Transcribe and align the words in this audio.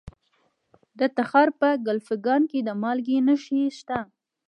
د 0.99 1.01
تخار 1.17 1.49
په 1.59 1.69
کلفګان 1.85 2.41
کې 2.51 2.59
د 2.67 2.69
مالګې 2.81 3.17
نښې 3.27 3.61
شته. 3.77 3.99